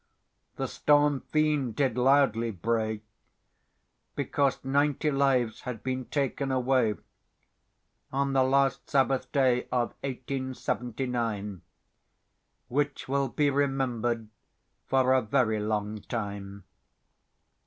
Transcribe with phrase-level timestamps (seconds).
[0.55, 3.03] The Storm Fiend did loudly bray,
[4.15, 6.95] Because ninety lives had been taken away,
[8.11, 11.61] On the last Sabbath day of 1879,
[12.67, 14.29] Which will be remember'd
[14.87, 16.63] for a very long time.